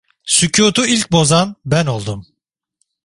[0.23, 2.27] Sükûtu ilk bozan ben oldum.